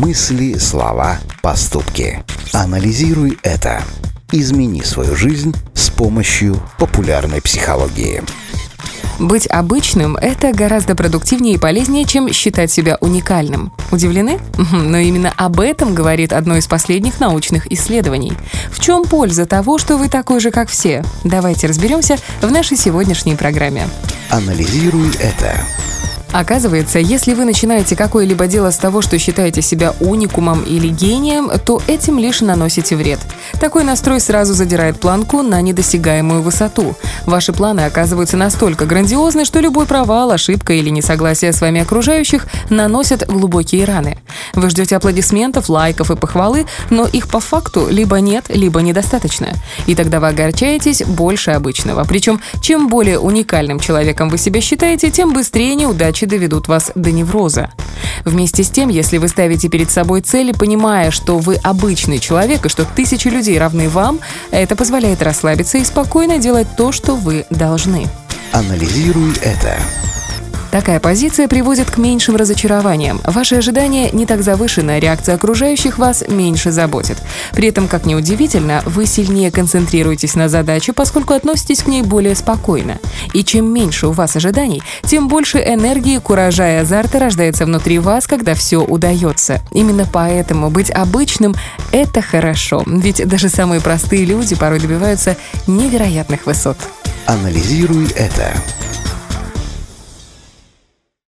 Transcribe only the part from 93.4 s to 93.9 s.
самые